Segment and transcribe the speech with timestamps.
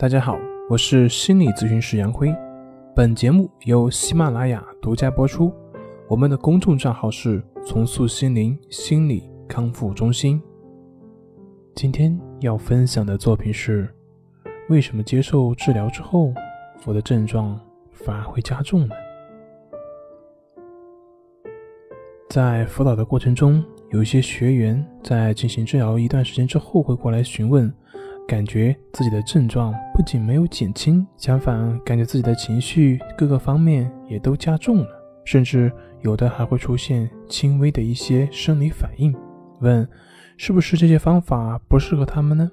[0.00, 0.38] 大家好，
[0.70, 2.32] 我是心理咨询师杨辉。
[2.94, 5.52] 本节目由喜马拉雅独家播出。
[6.06, 10.40] 我们的公众账号是“重塑心灵心理康复中心”。
[11.74, 13.92] 今天要分享的作品是：
[14.68, 16.32] 为什么接受治疗之后，
[16.84, 17.60] 我的症状
[17.90, 18.94] 反而会加重呢？
[22.30, 27.74] 在辅导的过程中，有一些学员在进行治疗一段时间之后，会过来询问。
[28.28, 34.86] 感觉自己的症状不仅没有减轻，相反，感觉自己的情绪各个方面也都加重了，
[35.24, 39.16] 甚至有的还会出现轻微的一些生理反应。
[39.60, 39.88] 问：
[40.36, 42.50] 是不是这些方法不适合他们呢？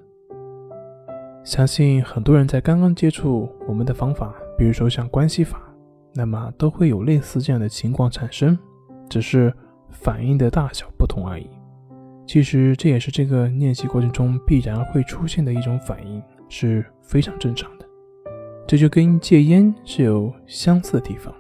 [1.44, 5.62] 相信很多人在刚刚接触我们的方法，比如说像关系法，
[6.14, 8.58] 那么都会有类似这样的情况产生，
[9.10, 9.54] 只是
[9.90, 11.50] 反应的大小不同而已。
[12.28, 17.86] 其实这也是这个练习过程中必然会出现的一种反应，是非常正常的。
[18.68, 21.34] 这就跟戒烟是有相似的地方。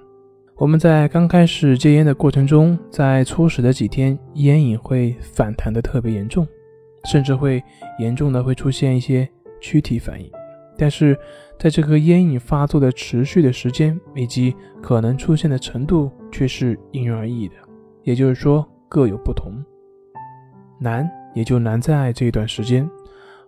[0.57, 6.47] 我们在刚开始戒烟的过程中，在初始的几天，烟瘾会反弹的特别严重，
[7.11, 7.61] 甚至会
[7.99, 9.27] 严重的会出现一些
[9.59, 10.31] 躯体反应。
[10.77, 11.17] 但是
[11.59, 17.55] 在这个烟瘾发作的持续的时间以及可能出现的程度，却是因人而异的，
[18.03, 19.51] 也就是说各有不同。
[20.79, 22.89] 难也就难在这一段时间，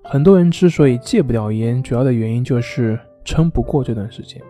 [0.03, 4.42] 很多人之所以戒不掉烟，主要的原因就是撑不过这段时间。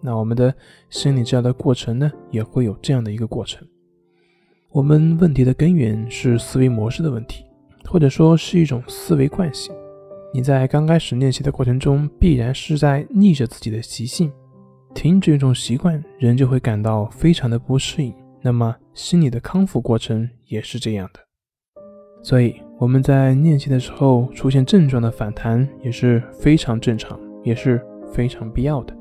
[0.00, 0.54] 那我们的
[0.90, 3.66] 心理治疗的过程呢，也会有这样的一个过程。
[4.70, 7.44] 我们问题的根源是思维模式的问题，
[7.84, 9.74] 或者说是一种思维惯性。
[10.32, 14.30] 你在刚开始练习的过程中，必然是在逆着自己的习性，
[14.94, 18.14] 停止一种习惯，人就会感到非常的不适应。
[18.40, 21.27] 那么心理的康复过程也是这样的。
[22.22, 27.80] 所以我们在练习的时候出现症状的反弹也是非常正常，也是
[28.12, 28.94] 非常必要的。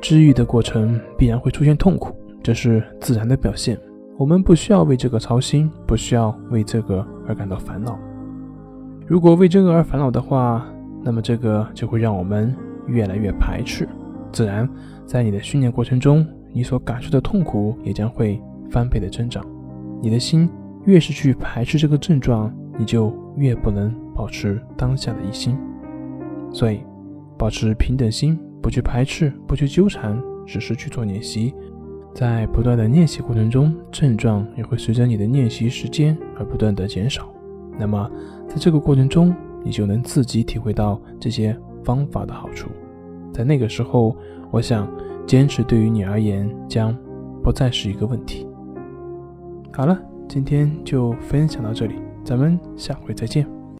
[0.00, 3.78] 治愈的过程必然会出现痛苦，这是自然的表现。
[4.18, 7.98] 我们不需要为这个操心，不需要为这个而感到烦恼。
[9.06, 10.66] 如果为这个而烦恼的话，
[11.02, 12.54] 那么这个就会让我们
[12.86, 13.88] 越来越排斥，
[14.32, 14.68] 自然
[15.04, 19.44] 在你的训练过程中，你所感受的痛苦也将会翻倍的增长，
[20.00, 20.48] 你的心。
[20.86, 25.56] 越是去排斥这个症状，你就越不能保持当下的一心。
[26.52, 26.80] 所以，
[27.38, 31.54] 保持平等心，不去排斥，不去纠缠，只是去做练习。
[32.14, 37.26] 在不断的练习过程中，症状也会随着你的练习时间而不断的减少。
[37.78, 38.10] 那么，
[38.46, 39.34] 在这个过程中，
[39.64, 42.68] 你就能自己体会到这些方法的好处。
[43.32, 44.16] 在那个时候，
[44.50, 44.88] 我想，
[45.26, 46.96] 坚持对于你而言将
[47.42, 48.46] 不再是一个问题。
[49.72, 49.98] 好了。
[50.28, 53.63] 今天就分享到这里，咱们下回再见。